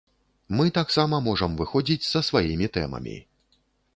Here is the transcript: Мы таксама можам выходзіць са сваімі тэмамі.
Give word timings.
Мы 0.59 0.65
таксама 0.77 1.19
можам 1.27 1.51
выходзіць 1.59 2.09
са 2.11 2.23
сваімі 2.31 2.71
тэмамі. 2.79 3.17